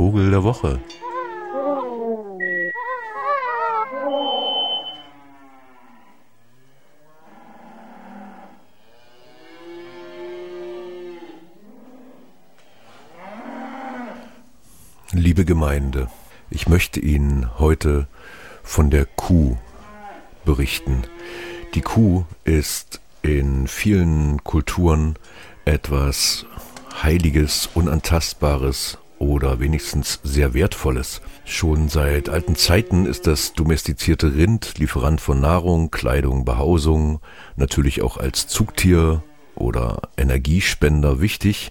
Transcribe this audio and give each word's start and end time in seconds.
Vogel 0.00 0.30
der 0.30 0.42
Woche. 0.44 0.80
Liebe 15.12 15.44
Gemeinde, 15.44 16.08
ich 16.48 16.66
möchte 16.66 16.98
Ihnen 17.00 17.58
heute 17.58 18.06
von 18.62 18.88
der 18.88 19.04
Kuh 19.04 19.58
berichten. 20.46 21.02
Die 21.74 21.82
Kuh 21.82 22.24
ist 22.44 23.02
in 23.20 23.68
vielen 23.68 24.42
Kulturen 24.44 25.16
etwas 25.66 26.46
Heiliges, 27.02 27.68
Unantastbares 27.74 28.96
oder 29.20 29.60
wenigstens 29.60 30.18
sehr 30.24 30.54
Wertvolles. 30.54 31.20
Schon 31.44 31.88
seit 31.88 32.28
alten 32.28 32.56
Zeiten 32.56 33.06
ist 33.06 33.28
das 33.28 33.52
domestizierte 33.52 34.34
Rind 34.34 34.78
Lieferant 34.78 35.20
von 35.20 35.40
Nahrung, 35.40 35.90
Kleidung, 35.92 36.44
Behausung, 36.44 37.20
natürlich 37.54 38.02
auch 38.02 38.16
als 38.16 38.48
Zugtier 38.48 39.22
oder 39.54 40.08
Energiespender 40.16 41.20
wichtig. 41.20 41.70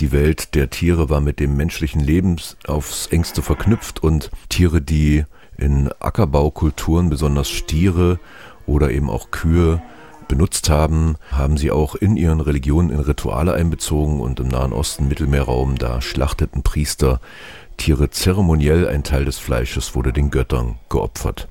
Die 0.00 0.12
Welt 0.12 0.54
der 0.54 0.68
Tiere 0.68 1.08
war 1.08 1.20
mit 1.20 1.38
dem 1.38 1.56
menschlichen 1.56 2.00
Leben 2.00 2.36
aufs 2.66 3.06
engste 3.06 3.40
verknüpft 3.40 4.02
und 4.02 4.30
Tiere, 4.48 4.82
die 4.82 5.24
in 5.56 5.90
Ackerbaukulturen, 6.00 7.08
besonders 7.08 7.48
Stiere 7.48 8.18
oder 8.66 8.90
eben 8.90 9.08
auch 9.10 9.30
Kühe, 9.30 9.80
benutzt 10.30 10.70
haben, 10.70 11.16
haben 11.32 11.56
sie 11.56 11.72
auch 11.72 11.96
in 11.96 12.16
ihren 12.16 12.40
Religionen 12.40 12.90
in 12.90 13.00
Rituale 13.00 13.52
einbezogen 13.52 14.20
und 14.20 14.38
im 14.38 14.46
Nahen 14.46 14.72
Osten, 14.72 15.08
Mittelmeerraum, 15.08 15.76
da 15.76 16.00
schlachteten 16.00 16.62
Priester 16.62 17.20
Tiere 17.76 18.10
zeremoniell, 18.10 18.86
ein 18.86 19.02
Teil 19.02 19.24
des 19.24 19.38
Fleisches 19.38 19.96
wurde 19.96 20.12
den 20.12 20.30
Göttern 20.30 20.78
geopfert. 20.88 21.48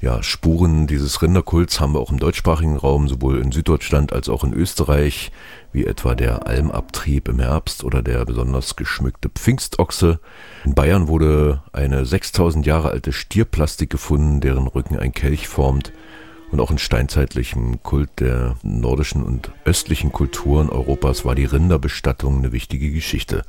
Ja, 0.00 0.22
Spuren 0.22 0.86
dieses 0.86 1.20
Rinderkults 1.20 1.78
haben 1.78 1.92
wir 1.92 2.00
auch 2.00 2.10
im 2.10 2.18
deutschsprachigen 2.18 2.76
Raum, 2.76 3.06
sowohl 3.06 3.38
in 3.38 3.52
Süddeutschland 3.52 4.12
als 4.12 4.28
auch 4.30 4.44
in 4.44 4.54
Österreich, 4.54 5.30
wie 5.72 5.84
etwa 5.84 6.14
der 6.14 6.46
Almabtrieb 6.46 7.28
im 7.28 7.38
Herbst 7.38 7.84
oder 7.84 8.02
der 8.02 8.24
besonders 8.24 8.76
geschmückte 8.76 9.28
Pfingstochse. 9.28 10.20
In 10.64 10.74
Bayern 10.74 11.06
wurde 11.06 11.62
eine 11.72 12.06
6000 12.06 12.64
Jahre 12.64 12.90
alte 12.90 13.12
Stierplastik 13.12 13.90
gefunden, 13.90 14.40
deren 14.40 14.66
Rücken 14.68 14.98
ein 14.98 15.12
Kelch 15.12 15.48
formt 15.48 15.92
und 16.52 16.60
auch 16.60 16.70
in 16.70 16.78
steinzeitlichem 16.78 17.82
Kult 17.82 18.10
der 18.20 18.56
nordischen 18.62 19.24
und 19.24 19.50
östlichen 19.64 20.12
Kulturen 20.12 20.68
Europas 20.68 21.24
war 21.24 21.34
die 21.34 21.46
Rinderbestattung 21.46 22.38
eine 22.38 22.52
wichtige 22.52 22.92
Geschichte. 22.92 23.42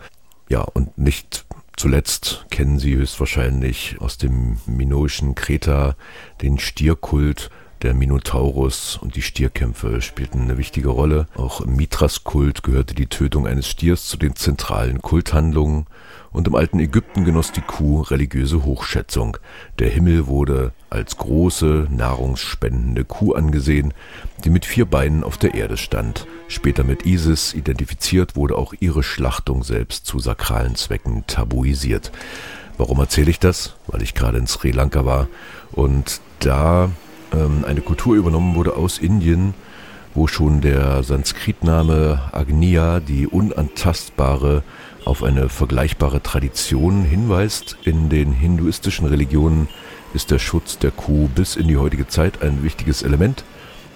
Ja, 0.49 0.61
und 0.61 0.97
nicht 0.97 1.45
zuletzt 1.75 2.45
kennen 2.49 2.79
Sie 2.79 2.95
höchstwahrscheinlich 2.95 3.97
aus 3.99 4.17
dem 4.17 4.57
minoischen 4.65 5.35
Kreta 5.35 5.95
den 6.41 6.57
Stierkult, 6.57 7.51
der 7.81 7.93
Minotaurus 7.93 8.97
und 9.01 9.17
die 9.17 9.21
Stierkämpfe 9.21 10.01
spielten 10.01 10.41
eine 10.41 10.57
wichtige 10.57 10.87
Rolle. 10.87 11.27
Auch 11.35 11.59
im 11.59 11.75
Mithras-Kult 11.75 12.63
gehörte 12.63 12.95
die 12.95 13.07
Tötung 13.07 13.45
eines 13.45 13.67
Stiers 13.67 14.07
zu 14.07 14.15
den 14.15 14.37
zentralen 14.37 15.01
Kulthandlungen 15.01 15.85
und 16.33 16.47
im 16.47 16.55
alten 16.55 16.79
Ägypten 16.79 17.23
genoss 17.23 17.51
die 17.51 17.61
Kuh 17.61 18.01
religiöse 18.01 18.65
Hochschätzung. 18.65 19.37
Der 19.79 19.89
Himmel 19.89 20.27
wurde 20.27 20.73
als 20.89 21.17
große, 21.17 21.87
nahrungsspendende 21.89 23.05
Kuh 23.05 23.33
angesehen, 23.33 23.93
die 24.43 24.49
mit 24.49 24.65
vier 24.65 24.85
Beinen 24.85 25.23
auf 25.23 25.37
der 25.37 25.53
Erde 25.53 25.77
stand. 25.77 26.27
Später 26.47 26.83
mit 26.83 27.05
Isis 27.05 27.53
identifiziert 27.53 28.35
wurde 28.35 28.57
auch 28.57 28.73
ihre 28.79 29.03
Schlachtung 29.03 29.63
selbst 29.63 30.05
zu 30.05 30.19
sakralen 30.19 30.75
Zwecken 30.75 31.23
tabuisiert. 31.27 32.11
Warum 32.77 32.99
erzähle 32.99 33.29
ich 33.29 33.39
das? 33.39 33.75
Weil 33.87 34.01
ich 34.01 34.15
gerade 34.15 34.39
in 34.39 34.47
Sri 34.47 34.71
Lanka 34.71 35.05
war 35.05 35.27
und 35.71 36.19
da 36.39 36.89
ähm, 37.31 37.63
eine 37.67 37.81
Kultur 37.81 38.15
übernommen 38.15 38.55
wurde 38.55 38.75
aus 38.75 38.97
Indien, 38.97 39.53
wo 40.15 40.27
schon 40.27 40.61
der 40.61 41.03
Sanskritname 41.03 42.21
Agnya, 42.31 42.99
die 42.99 43.27
unantastbare, 43.27 44.63
auf 45.05 45.23
eine 45.23 45.49
vergleichbare 45.49 46.21
Tradition 46.21 47.03
hinweist. 47.03 47.77
In 47.83 48.09
den 48.09 48.31
hinduistischen 48.31 49.05
Religionen 49.05 49.67
ist 50.13 50.31
der 50.31 50.39
Schutz 50.39 50.77
der 50.77 50.91
Kuh 50.91 51.27
bis 51.33 51.55
in 51.55 51.67
die 51.67 51.77
heutige 51.77 52.07
Zeit 52.07 52.41
ein 52.41 52.63
wichtiges 52.63 53.01
Element. 53.01 53.43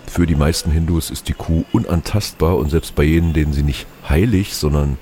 Für 0.07 0.25
die 0.25 0.35
meisten 0.35 0.71
Hindus 0.71 1.09
ist 1.09 1.27
die 1.27 1.33
Kuh 1.33 1.65
unantastbar 1.71 2.57
und 2.57 2.69
selbst 2.69 2.95
bei 2.95 3.03
jenen, 3.03 3.33
denen 3.33 3.53
sie 3.53 3.63
nicht 3.63 3.87
heilig, 4.07 4.55
sondern 4.55 4.97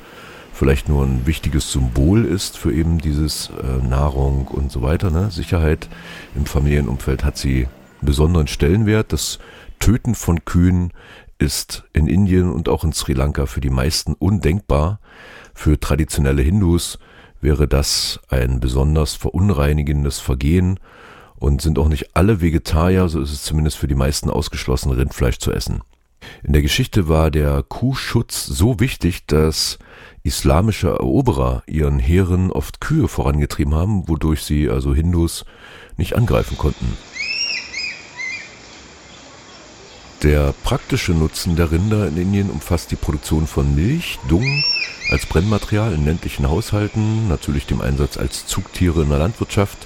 vielleicht 0.51 0.89
nur 0.89 1.03
ein 1.03 1.25
wichtiges 1.25 1.71
Symbol 1.71 2.25
ist 2.25 2.57
für 2.57 2.73
eben 2.73 2.97
dieses 2.97 3.49
äh, 3.49 3.85
Nahrung 3.85 4.47
und 4.47 4.71
so 4.71 4.81
weiter, 4.81 5.11
ne? 5.11 5.29
Sicherheit 5.29 5.89
im 6.35 6.45
Familienumfeld 6.45 7.23
hat 7.23 7.37
sie 7.37 7.67
besonderen 8.01 8.47
Stellenwert. 8.47 9.11
Das 9.11 9.39
Töten 9.80 10.16
von 10.16 10.46
Kühen 10.46 10.91
ist 11.38 11.84
in 11.94 12.08
Indien 12.08 12.52
und 12.52 12.69
auch 12.69 12.84
in 12.84 12.94
Sri 12.94 13.13
Lanka 13.13 13.46
für 13.46 13.62
die 13.62 13.69
meisten 13.69 14.13
undenkbar. 14.13 15.00
Für 15.53 15.80
traditionelle 15.80 16.41
Hindus 16.41 17.00
wäre 17.41 17.68
das 17.68 18.19
ein 18.30 18.59
besonders 18.59 19.13
verunreinigendes 19.13 20.19
Vergehen 20.19 20.80
und 21.36 21.62
sind 21.62 21.78
auch 21.78 21.90
nicht 21.90 22.16
alle 22.16 22.41
Vegetarier, 22.41 23.08
so 23.08 23.22
ist 23.22 23.31
es 23.31 23.44
zumindest 23.44 23.78
für 23.78 23.88
die 23.88 23.96
meisten 23.96 24.30
ausgeschlossen, 24.30 24.91
Rindfleisch 24.91 25.38
zu 25.38 25.52
essen. 25.52 25.81
In 26.44 26.53
der 26.53 26.62
Geschichte 26.62 27.07
war 27.07 27.30
der 27.30 27.63
Kuhschutz 27.63 28.46
so 28.46 28.80
wichtig, 28.80 29.28
dass 29.28 29.78
islamische 30.24 30.90
Eroberer 30.90 31.63
ihren 31.68 32.00
Heeren 32.00 32.52
oft 32.52 32.81
Kühe 32.81 33.07
vorangetrieben 33.07 33.75
haben, 33.75 34.07
wodurch 34.07 34.42
sie 34.42 34.69
also 34.69 34.96
Hindus 34.96 35.46
nicht 35.97 36.16
angreifen 36.16 36.57
konnten. 36.57 36.97
Der 40.25 40.56
praktische 40.63 41.12
Nutzen 41.12 41.56
der 41.56 41.72
Rinder 41.72 42.08
in 42.08 42.18
Indien 42.18 42.50
umfasst 42.50 42.90
die 42.90 42.96
Produktion 42.96 43.46
von 43.46 43.75
Milch, 43.75 44.18
Dung 44.28 44.63
als 45.12 45.28
Brennmaterial 45.28 45.94
in 45.94 46.03
ländlichen 46.03 46.50
Haushalten, 46.50 47.28
natürlich 47.28 47.68
dem 47.68 47.80
Einsatz 47.80 48.18
als 48.18 48.47
Zugtiere 48.47 49.03
in 49.03 49.09
der 49.09 49.19
Landwirtschaft, 49.19 49.78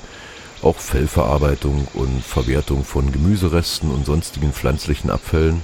auch 0.61 0.77
Fellverarbeitung 0.77 1.89
und 1.93 2.23
Verwertung 2.23 2.85
von 2.85 3.11
Gemüseresten 3.11 3.91
und 3.91 4.05
sonstigen 4.05 4.53
pflanzlichen 4.53 5.09
Abfällen. 5.09 5.61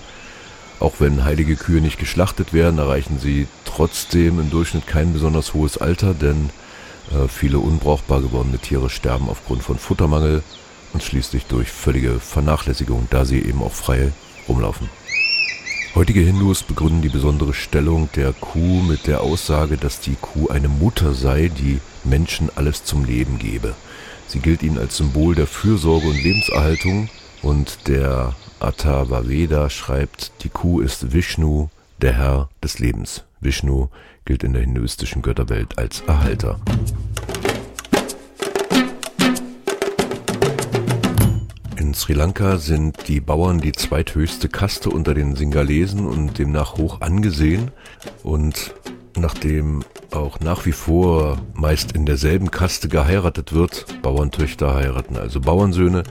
Auch 0.81 0.95
wenn 0.99 1.23
heilige 1.23 1.55
Kühe 1.55 1.79
nicht 1.79 1.97
geschlachtet 1.97 2.51
werden, 2.51 2.77
erreichen 2.77 3.17
sie 3.17 3.47
trotzdem 3.63 4.41
im 4.41 4.49
Durchschnitt 4.49 4.87
kein 4.87 5.13
besonders 5.13 5.53
hohes 5.53 5.77
Alter, 5.77 6.13
denn 6.13 6.49
äh, 7.11 7.29
viele 7.29 7.59
unbrauchbar 7.59 8.19
gewordene 8.19 8.59
Tiere 8.59 8.89
sterben 8.89 9.29
aufgrund 9.29 9.63
von 9.63 9.79
Futtermangel 9.79 10.43
und 10.91 11.01
schließlich 11.01 11.45
durch 11.45 11.71
völlige 11.71 12.19
Vernachlässigung, 12.19 13.07
da 13.09 13.23
sie 13.23 13.39
eben 13.39 13.63
auch 13.63 13.71
frei 13.71 14.11
rumlaufen. 14.47 14.89
Heutige 15.95 16.19
Hindus 16.19 16.63
begründen 16.63 17.01
die 17.01 17.09
besondere 17.09 17.53
Stellung 17.53 18.09
der 18.15 18.33
Kuh 18.33 18.81
mit 18.81 19.07
der 19.07 19.21
Aussage, 19.21 19.77
dass 19.77 20.01
die 20.01 20.17
Kuh 20.19 20.49
eine 20.49 20.67
Mutter 20.67 21.13
sei, 21.13 21.47
die 21.47 21.79
Menschen 22.03 22.49
alles 22.55 22.83
zum 22.83 23.05
Leben 23.05 23.39
gebe. 23.39 23.75
Sie 24.27 24.39
gilt 24.39 24.61
ihnen 24.61 24.77
als 24.77 24.97
Symbol 24.97 25.35
der 25.35 25.47
Fürsorge 25.47 26.07
und 26.07 26.21
Lebenserhaltung 26.21 27.09
und 27.41 27.87
der 27.87 28.35
Atharvaveda 28.59 29.69
schreibt, 29.69 30.31
die 30.43 30.49
Kuh 30.49 30.81
ist 30.81 31.13
Vishnu, 31.13 31.69
der 32.01 32.13
Herr 32.13 32.49
des 32.61 32.79
Lebens. 32.79 33.23
Vishnu 33.39 33.87
gilt 34.25 34.43
in 34.43 34.53
der 34.53 34.63
hinduistischen 34.63 35.21
Götterwelt 35.21 35.77
als 35.77 36.01
Erhalter. 36.01 36.59
Sri 41.95 42.11
Lanka 42.11 42.57
sind 42.57 43.07
die 43.07 43.21
Bauern 43.21 43.61
die 43.61 43.71
zweithöchste 43.71 44.49
Kaste 44.49 44.89
unter 44.89 45.13
den 45.13 45.37
Singalesen 45.37 46.05
und 46.05 46.37
demnach 46.37 46.75
hoch 46.77 46.99
angesehen. 46.99 47.71
Und 48.21 48.75
nachdem 49.15 49.81
auch 50.11 50.41
nach 50.41 50.65
wie 50.65 50.73
vor 50.73 51.37
meist 51.53 51.93
in 51.93 52.05
derselben 52.05 52.51
Kaste 52.51 52.89
geheiratet 52.89 53.53
wird, 53.53 54.01
Bauerntöchter 54.01 54.75
heiraten 54.75 55.15
also 55.15 55.39
Bauernsöhne, 55.39 56.03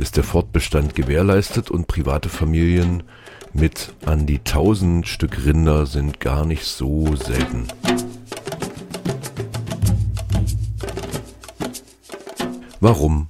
ist 0.00 0.16
der 0.16 0.24
Fortbestand 0.24 0.96
gewährleistet 0.96 1.70
und 1.70 1.86
private 1.86 2.28
Familien 2.28 3.04
mit 3.52 3.94
an 4.04 4.26
die 4.26 4.40
tausend 4.40 5.06
Stück 5.06 5.46
Rinder 5.46 5.86
sind 5.86 6.18
gar 6.18 6.44
nicht 6.44 6.64
so 6.64 7.14
selten. 7.14 7.68
Warum 12.80 13.28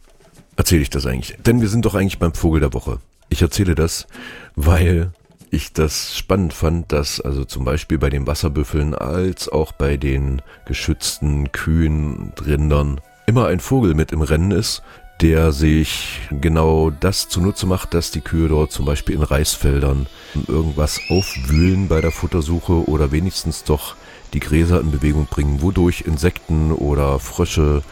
erzähle 0.70 0.82
ich 0.82 0.90
das 0.90 1.04
eigentlich? 1.04 1.36
Denn 1.44 1.60
wir 1.60 1.68
sind 1.68 1.84
doch 1.84 1.96
eigentlich 1.96 2.20
beim 2.20 2.32
Vogel 2.32 2.60
der 2.60 2.72
Woche. 2.72 3.00
Ich 3.28 3.42
erzähle 3.42 3.74
das, 3.74 4.06
weil 4.54 5.10
ich 5.50 5.72
das 5.72 6.16
spannend 6.16 6.52
fand, 6.52 6.92
dass 6.92 7.20
also 7.20 7.44
zum 7.44 7.64
Beispiel 7.64 7.98
bei 7.98 8.08
den 8.08 8.24
Wasserbüffeln 8.28 8.94
als 8.94 9.48
auch 9.48 9.72
bei 9.72 9.96
den 9.96 10.42
geschützten 10.66 11.50
Kühen, 11.50 12.32
Rindern 12.46 13.00
immer 13.26 13.48
ein 13.48 13.58
Vogel 13.58 13.94
mit 13.94 14.12
im 14.12 14.22
Rennen 14.22 14.52
ist, 14.52 14.84
der 15.20 15.50
sich 15.50 16.20
genau 16.30 16.90
das 16.90 17.28
zunutze 17.28 17.66
macht, 17.66 17.92
dass 17.92 18.12
die 18.12 18.20
Kühe 18.20 18.46
dort 18.46 18.70
zum 18.70 18.84
Beispiel 18.84 19.16
in 19.16 19.24
Reisfeldern 19.24 20.06
irgendwas 20.46 21.00
aufwühlen 21.08 21.88
bei 21.88 22.00
der 22.00 22.12
Futtersuche 22.12 22.88
oder 22.88 23.10
wenigstens 23.10 23.64
doch 23.64 23.96
die 24.34 24.40
Gräser 24.40 24.80
in 24.80 24.92
Bewegung 24.92 25.26
bringen, 25.26 25.62
wodurch 25.62 26.02
Insekten 26.02 26.70
oder 26.70 27.18
Frösche 27.18 27.82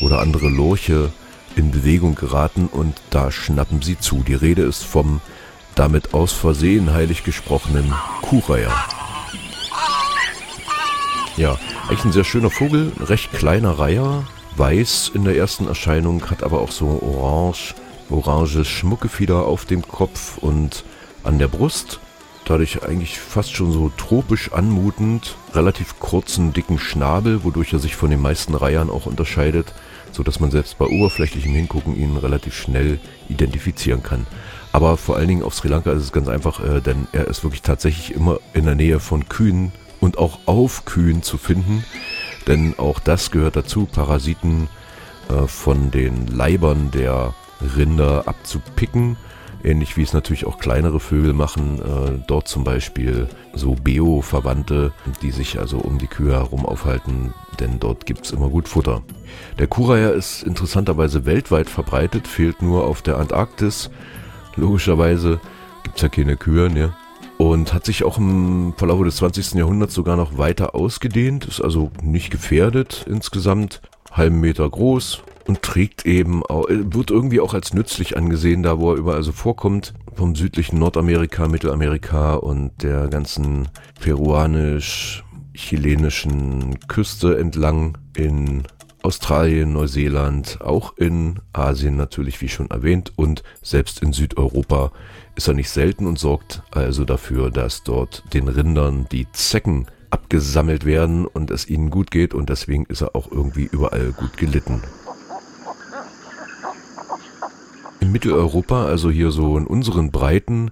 oder 0.00 0.20
andere 0.20 0.48
Lurche 0.48 1.10
in 1.56 1.70
Bewegung 1.70 2.14
geraten 2.14 2.66
und 2.66 3.00
da 3.10 3.30
schnappen 3.30 3.82
sie 3.82 3.98
zu. 3.98 4.22
Die 4.26 4.34
Rede 4.34 4.62
ist 4.62 4.84
vom 4.84 5.20
damit 5.74 6.14
aus 6.14 6.32
Versehen 6.32 6.92
heilig 6.92 7.24
gesprochenen 7.24 7.94
Kuhreiher. 8.22 8.72
Ja, 11.36 11.58
eigentlich 11.88 12.04
ein 12.04 12.12
sehr 12.12 12.24
schöner 12.24 12.50
Vogel, 12.50 12.92
recht 13.00 13.32
kleiner 13.32 13.78
Reiher, 13.78 14.24
weiß 14.56 15.12
in 15.14 15.24
der 15.24 15.36
ersten 15.36 15.68
Erscheinung, 15.68 16.28
hat 16.30 16.42
aber 16.42 16.60
auch 16.60 16.72
so 16.72 17.00
orange, 17.02 17.74
oranges 18.10 18.68
Schmuckefieder 18.68 19.46
auf 19.46 19.64
dem 19.64 19.86
Kopf 19.86 20.38
und 20.38 20.84
an 21.24 21.38
der 21.38 21.48
Brust. 21.48 22.00
Dadurch 22.44 22.82
eigentlich 22.82 23.18
fast 23.18 23.54
schon 23.54 23.72
so 23.72 23.90
tropisch 23.96 24.52
anmutend, 24.52 25.36
relativ 25.54 26.00
kurzen, 26.00 26.52
dicken 26.52 26.78
Schnabel, 26.78 27.44
wodurch 27.44 27.72
er 27.72 27.78
sich 27.78 27.94
von 27.94 28.10
den 28.10 28.20
meisten 28.20 28.54
Reihern 28.54 28.90
auch 28.90 29.06
unterscheidet, 29.06 29.72
so 30.12 30.22
dass 30.22 30.40
man 30.40 30.50
selbst 30.50 30.78
bei 30.78 30.86
oberflächlichem 30.86 31.54
Hingucken 31.54 31.96
ihn 31.96 32.16
relativ 32.16 32.54
schnell 32.54 32.98
identifizieren 33.28 34.02
kann. 34.02 34.26
Aber 34.72 34.96
vor 34.96 35.16
allen 35.16 35.28
Dingen 35.28 35.42
auf 35.42 35.54
Sri 35.54 35.68
Lanka 35.68 35.92
ist 35.92 36.02
es 36.02 36.12
ganz 36.12 36.28
einfach, 36.28 36.62
äh, 36.64 36.80
denn 36.80 37.08
er 37.12 37.26
ist 37.26 37.42
wirklich 37.42 37.62
tatsächlich 37.62 38.14
immer 38.14 38.38
in 38.54 38.66
der 38.66 38.74
Nähe 38.74 39.00
von 39.00 39.28
Kühen 39.28 39.72
und 40.00 40.18
auch 40.18 40.38
auf 40.46 40.84
Kühen 40.84 41.22
zu 41.22 41.38
finden. 41.38 41.84
Denn 42.46 42.78
auch 42.78 43.00
das 43.00 43.30
gehört 43.30 43.56
dazu, 43.56 43.86
Parasiten 43.86 44.68
äh, 45.28 45.46
von 45.46 45.90
den 45.90 46.26
Leibern 46.26 46.90
der 46.90 47.34
Rinder 47.76 48.26
abzupicken. 48.26 49.16
Ähnlich 49.62 49.96
wie 49.96 50.02
es 50.02 50.14
natürlich 50.14 50.46
auch 50.46 50.58
kleinere 50.58 51.00
Vögel 51.00 51.34
machen, 51.34 51.80
äh, 51.80 52.22
dort 52.26 52.48
zum 52.48 52.64
Beispiel 52.64 53.28
so 53.52 53.74
Beo-Verwandte, 53.74 54.92
die 55.20 55.30
sich 55.30 55.58
also 55.58 55.78
um 55.78 55.98
die 55.98 56.06
Kühe 56.06 56.32
herum 56.32 56.64
aufhalten, 56.64 57.34
denn 57.58 57.78
dort 57.78 58.06
gibt 58.06 58.24
es 58.24 58.32
immer 58.32 58.48
gut 58.48 58.68
Futter. 58.68 59.02
Der 59.58 59.66
Kuhreiher 59.66 60.12
ist 60.12 60.42
interessanterweise 60.42 61.26
weltweit 61.26 61.68
verbreitet, 61.68 62.26
fehlt 62.26 62.62
nur 62.62 62.84
auf 62.84 63.02
der 63.02 63.18
Antarktis 63.18 63.90
logischerweise. 64.56 65.40
Gibt 65.82 65.96
es 65.96 66.02
ja 66.02 66.08
keine 66.08 66.36
Kühe, 66.36 66.70
ne? 66.70 66.94
Und 67.36 67.72
hat 67.72 67.86
sich 67.86 68.04
auch 68.04 68.18
im 68.18 68.74
Verlauf 68.76 69.02
des 69.02 69.16
20. 69.16 69.54
Jahrhunderts 69.54 69.94
sogar 69.94 70.16
noch 70.16 70.36
weiter 70.36 70.74
ausgedehnt, 70.74 71.46
ist 71.46 71.60
also 71.60 71.90
nicht 72.02 72.30
gefährdet 72.30 73.06
insgesamt, 73.08 73.80
halben 74.12 74.40
Meter 74.40 74.68
groß 74.68 75.22
und 75.50 75.62
trägt 75.62 76.06
eben, 76.06 76.46
auch, 76.46 76.66
wird 76.68 77.10
irgendwie 77.10 77.40
auch 77.40 77.54
als 77.54 77.74
nützlich 77.74 78.16
angesehen, 78.16 78.62
da 78.62 78.78
wo 78.78 78.92
er 78.92 78.98
überall 78.98 79.24
so 79.24 79.32
vorkommt, 79.32 79.94
vom 80.14 80.36
südlichen 80.36 80.78
Nordamerika, 80.78 81.48
Mittelamerika 81.48 82.34
und 82.34 82.70
der 82.84 83.08
ganzen 83.08 83.66
peruanisch-chilenischen 84.00 86.78
Küste 86.86 87.36
entlang 87.36 87.98
in 88.16 88.62
Australien, 89.02 89.72
Neuseeland, 89.72 90.60
auch 90.60 90.96
in 90.96 91.40
Asien 91.52 91.96
natürlich, 91.96 92.40
wie 92.40 92.48
schon 92.48 92.70
erwähnt, 92.70 93.12
und 93.16 93.42
selbst 93.60 94.02
in 94.02 94.12
Südeuropa 94.12 94.92
ist 95.34 95.48
er 95.48 95.54
nicht 95.54 95.70
selten 95.70 96.06
und 96.06 96.20
sorgt 96.20 96.62
also 96.70 97.04
dafür, 97.04 97.50
dass 97.50 97.82
dort 97.82 98.22
den 98.34 98.46
Rindern 98.46 99.08
die 99.10 99.26
Zecken 99.32 99.86
abgesammelt 100.10 100.84
werden 100.84 101.26
und 101.26 101.50
es 101.50 101.68
ihnen 101.68 101.90
gut 101.90 102.12
geht 102.12 102.34
und 102.34 102.50
deswegen 102.50 102.86
ist 102.86 103.00
er 103.00 103.16
auch 103.16 103.32
irgendwie 103.32 103.64
überall 103.64 104.12
gut 104.12 104.36
gelitten. 104.36 104.80
In 108.00 108.12
Mitteleuropa, 108.12 108.86
also 108.86 109.10
hier 109.10 109.30
so 109.30 109.58
in 109.58 109.66
unseren 109.66 110.10
Breiten, 110.10 110.70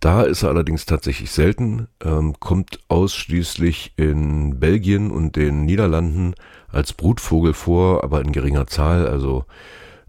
da 0.00 0.22
ist 0.22 0.42
er 0.42 0.48
allerdings 0.48 0.86
tatsächlich 0.86 1.30
selten, 1.30 1.86
ähm, 2.02 2.34
kommt 2.40 2.80
ausschließlich 2.88 3.92
in 3.96 4.58
Belgien 4.58 5.10
und 5.10 5.36
den 5.36 5.64
Niederlanden 5.64 6.34
als 6.68 6.92
Brutvogel 6.92 7.54
vor, 7.54 8.02
aber 8.02 8.20
in 8.20 8.32
geringer 8.32 8.66
Zahl. 8.66 9.06
Also 9.06 9.44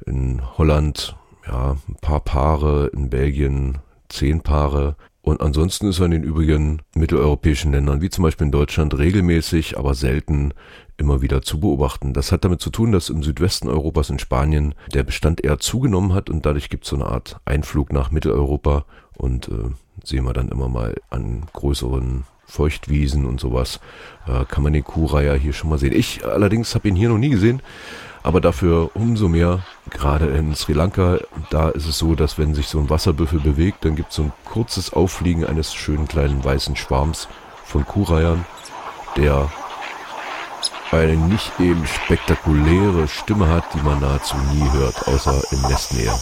in 0.06 0.42
Holland 0.58 1.16
ja 1.46 1.78
ein 1.88 1.96
paar 2.02 2.22
Paare, 2.22 2.88
in 2.88 3.10
Belgien 3.10 3.80
zehn 4.10 4.42
Paare. 4.42 4.96
Und 5.22 5.42
ansonsten 5.42 5.88
ist 5.88 6.00
er 6.00 6.06
in 6.06 6.12
den 6.12 6.24
übrigen 6.24 6.82
mitteleuropäischen 6.96 7.72
Ländern, 7.72 8.02
wie 8.02 8.10
zum 8.10 8.24
Beispiel 8.24 8.46
in 8.46 8.52
Deutschland, 8.52 8.98
regelmäßig, 8.98 9.78
aber 9.78 9.94
selten 9.94 10.54
immer 10.98 11.22
wieder 11.22 11.42
zu 11.42 11.60
beobachten. 11.60 12.14
Das 12.14 12.32
hat 12.32 12.46
damit 12.46 12.62
zu 12.62 12.70
tun, 12.70 12.92
dass 12.92 13.10
im 13.10 13.24
Südwesten 13.24 13.70
Europas 13.70 14.10
in 14.10 14.20
Spanien 14.20 14.76
der 14.94 15.04
Bestand 15.04 15.44
eher 15.44 15.60
zugenommen 15.60 16.14
hat 16.14 16.30
und 16.30 16.46
dadurch 16.46 16.70
gibt 16.70 16.84
es 16.84 16.90
so 16.90 16.96
eine 16.96 17.08
Art 17.08 17.40
Einflug 17.46 17.92
nach 17.92 18.12
Mitteleuropa 18.12 18.86
und 19.18 19.48
äh, 19.48 19.70
sehen 20.04 20.26
wir 20.26 20.34
dann 20.34 20.50
immer 20.50 20.70
mal 20.70 20.96
an 21.10 21.44
größeren 21.54 22.26
Feuchtwiesen 22.46 23.26
und 23.26 23.40
sowas, 23.40 23.80
äh, 24.28 24.46
kann 24.46 24.64
man 24.64 24.74
den 24.74 24.84
Kuhreiher 24.84 25.36
hier 25.36 25.54
schon 25.54 25.70
mal 25.70 25.80
sehen. 25.80 25.94
Ich 25.94 26.26
allerdings 26.26 26.76
habe 26.76 26.88
ihn 26.88 26.96
hier 26.96 27.10
noch 27.10 27.18
nie 27.18 27.30
gesehen, 27.30 27.62
aber 28.22 28.42
dafür 28.42 28.92
umso 28.94 29.28
mehr, 29.28 29.64
gerade 29.90 30.28
in 30.28 30.56
Sri 30.56 30.74
Lanka, 30.74 31.20
da 31.50 31.70
ist 31.70 31.88
es 31.88 31.98
so, 31.98 32.16
dass 32.16 32.38
wenn 32.38 32.54
sich 32.54 32.68
so 32.68 32.80
ein 32.80 32.90
Wasserbüffel 32.90 33.40
bewegt, 33.40 33.86
dann 33.86 33.96
gibt 33.96 34.10
es 34.12 34.18
so 34.18 34.24
ein 34.24 34.34
kurzes 34.46 34.94
Auffliegen 34.94 35.46
eines 35.46 35.74
schönen 35.74 36.08
kleinen 36.08 36.44
weißen 36.44 36.76
Schwarms 36.76 37.28
von 37.66 37.86
Kuhreihern, 37.86 38.46
der 39.18 39.50
eine 41.00 41.16
nicht 41.16 41.52
eben 41.60 41.86
spektakuläre 41.88 43.08
Stimme 43.08 43.50
hat, 43.50 43.64
die 43.74 43.82
man 43.82 44.00
nahezu 44.00 44.36
nie 44.54 44.70
hört, 44.72 45.08
außer 45.08 45.42
in 45.52 45.62
Nestnähe. 45.62 46.14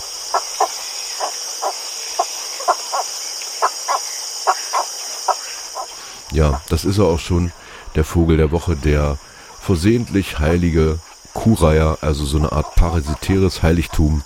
Ja, 6.32 6.62
das 6.70 6.86
ist 6.86 6.98
er 6.98 7.06
auch 7.06 7.20
schon, 7.20 7.52
der 7.96 8.06
Vogel 8.06 8.38
der 8.38 8.52
Woche, 8.52 8.76
der 8.76 9.18
versehentlich 9.60 10.40
heilige 10.40 11.00
Kuhreiher, 11.34 11.98
also 12.02 12.26
so 12.26 12.38
eine 12.38 12.52
Art 12.52 12.76
parasitäres 12.76 13.64
Heiligtum, 13.64 14.24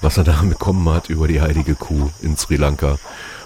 was 0.00 0.18
er 0.18 0.24
da 0.24 0.42
bekommen 0.48 0.88
hat 0.88 1.08
über 1.08 1.28
die 1.28 1.40
heilige 1.40 1.74
Kuh 1.74 2.10
in 2.20 2.36
Sri 2.36 2.56
Lanka, 2.56 2.98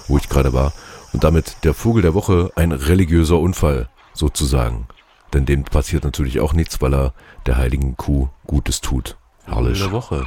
wo 0.07 0.17
ich 0.17 0.29
gerade 0.29 0.53
war. 0.53 0.73
Und 1.13 1.25
damit 1.25 1.57
der 1.65 1.75
Vogel 1.75 2.03
der 2.03 2.15
Woche 2.15 2.51
ein 2.55 2.73
religiöser 2.73 3.39
Unfall, 3.39 3.89
sozusagen. 4.15 4.87
Denn 5.33 5.45
dem 5.45 5.65
passiert 5.65 6.05
natürlich 6.05 6.41
auch 6.41 6.53
nichts, 6.53 6.81
weil 6.81 6.95
er 6.95 7.13
der 7.47 7.57
heiligen 7.59 7.97
Kuh 7.97 8.29
Gutes 8.47 8.81
tut. 8.81 9.17
Herrlich. 9.45 9.79
Der 9.79 9.93
Woche. 9.93 10.27